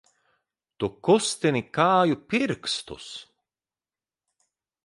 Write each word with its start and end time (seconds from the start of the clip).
Tu 0.83 0.89
kustini 1.07 1.61
kāju 1.79 2.17
pirkstus! 2.31 3.13